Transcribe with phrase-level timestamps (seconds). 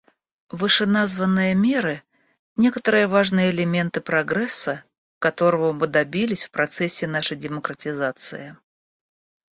[0.49, 2.01] Вышеназванные меры—
[2.55, 4.83] некоторые важные элементы прогресса,
[5.19, 8.57] которого мы добились в процессе нашей демократизации.